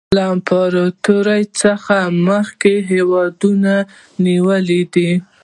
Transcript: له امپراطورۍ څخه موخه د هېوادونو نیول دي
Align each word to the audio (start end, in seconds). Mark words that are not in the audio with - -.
له 0.17 0.23
امپراطورۍ 0.35 1.43
څخه 1.61 1.95
موخه 2.25 2.53
د 2.61 2.63
هېوادونو 2.91 3.75
نیول 4.25 4.69
دي 4.93 5.11